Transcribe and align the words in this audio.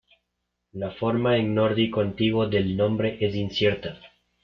La 0.71 0.89
forma 0.89 1.37
en 1.37 1.53
nórdico 1.53 2.01
antiguo 2.01 2.47
del 2.47 2.75
nombre 2.75 3.19
es 3.23 3.35
incierta. 3.35 3.99